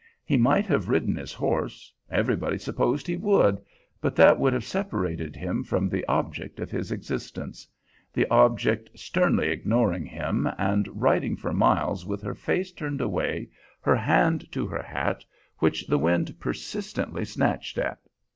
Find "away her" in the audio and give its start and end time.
12.99-13.95